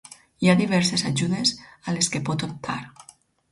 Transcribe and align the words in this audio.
Hi 0.45 0.49
ha 0.51 0.55
diverses 0.61 1.03
ajudes 1.09 1.53
a 1.87 1.95
les 1.99 2.11
que 2.17 2.25
pot 2.31 2.49
optar. 2.51 2.81